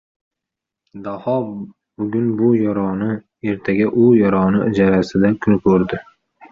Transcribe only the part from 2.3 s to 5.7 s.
bu yoroni, ertaga u yoroni ijarasida kun